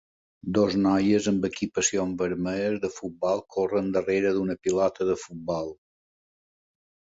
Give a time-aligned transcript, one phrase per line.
[0.57, 5.73] Dos noies amb equipacions vermelles de futbol corren darrere d'una pilota de futbol.